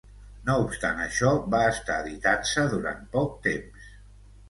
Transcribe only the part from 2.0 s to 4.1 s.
editant-se durant poc temps.